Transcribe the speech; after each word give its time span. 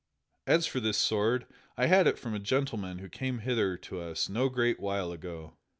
As 0.47 0.65
for 0.65 0.79
this 0.79 0.97
sword, 0.97 1.45
I 1.77 1.85
had 1.85 2.07
it 2.07 2.17
from 2.17 2.33
a 2.33 2.39
gentleman 2.39 2.97
who 2.97 3.07
came 3.07 3.37
hither 3.37 3.77
to 3.77 3.99
us 3.99 4.29
no 4.29 4.49
great 4.49 4.79
while 4.79 5.11
ago." 5.11 5.57